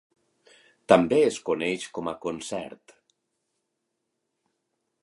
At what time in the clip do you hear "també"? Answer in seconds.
0.93-1.19